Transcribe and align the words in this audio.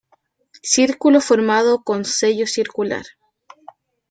Círculo 0.73 1.19
formado 1.29 1.71
con 1.87 1.99
sello 2.17 2.47
circular. 2.57 3.05